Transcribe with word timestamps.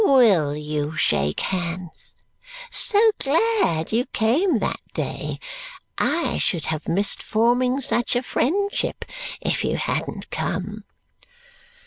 WILL 0.03 0.55
you 0.57 0.95
shake 0.97 1.41
hands? 1.41 2.15
So 2.71 2.99
glad 3.19 3.91
you 3.91 4.07
came 4.07 4.57
that 4.57 4.79
day! 4.95 5.37
I 5.99 6.39
should 6.39 6.65
have 6.65 6.87
missed 6.87 7.21
forming 7.21 7.79
such 7.81 8.15
a 8.15 8.23
friendship 8.23 9.05
if 9.41 9.63
you 9.63 9.77
hadn't 9.77 10.31
come!" 10.31 10.85